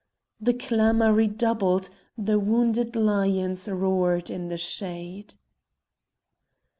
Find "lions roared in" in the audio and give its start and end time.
2.95-4.47